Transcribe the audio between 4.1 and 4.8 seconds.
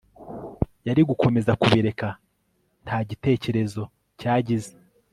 cyagize